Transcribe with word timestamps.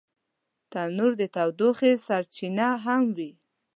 تنور 0.71 1.11
د 1.21 1.23
تودوخې 1.35 1.91
سرچینه 2.05 2.69
هم 2.83 3.03
وي 3.17 3.31